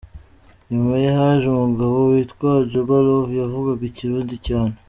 Nyuma 0.69 0.93
ye 1.03 1.09
haje 1.17 1.45
umugabo 1.49 1.93
witwa 2.11 2.47
Ajoba 2.61 2.93
Love 3.07 3.31
yavugaga 3.41 3.81
ikirundi 3.89 4.35
cyane. 4.47 4.75